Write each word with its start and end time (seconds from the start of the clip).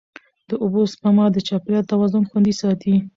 د 0.49 0.51
اوبو 0.63 0.81
سپما 0.93 1.25
د 1.31 1.37
چاپېریال 1.47 1.83
توازن 1.91 2.23
خوندي 2.29 2.53
ساتي. 2.61 2.95